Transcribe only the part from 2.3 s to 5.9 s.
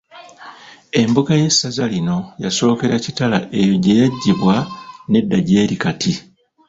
yasookera Kitala eyo gye yaggibwa n’edda gy’eri